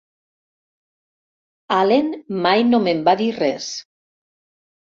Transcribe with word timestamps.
Allen 1.77 2.09
mai 2.47 2.65
no 2.73 2.81
me'n 2.87 3.07
va 3.11 3.15
dir 3.23 3.31
res! 3.39 3.69